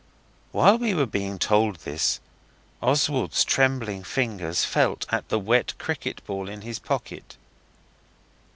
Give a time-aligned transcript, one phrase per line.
[0.51, 2.19] While we were being told this
[2.81, 7.37] Oswald's trembling fingers felt at the wet cricket ball in his pocket.